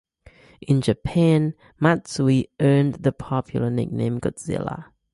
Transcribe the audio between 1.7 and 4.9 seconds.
Matsui earned the popular nickname Godzilla.